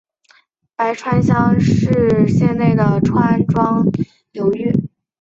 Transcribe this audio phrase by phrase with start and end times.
[0.75, 3.83] 白川乡是指岐阜县内的庄川
[4.31, 4.73] 流域。